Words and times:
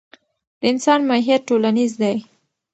د 0.59 0.61
انسان 0.71 0.99
ماهیت 1.09 1.41
ټولنیز 1.49 1.91
دی. 2.01 2.17